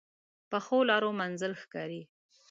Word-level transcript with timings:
پخو 0.49 0.77
لارو 0.89 1.09
منزل 1.19 1.51
ښکاري 1.61 2.01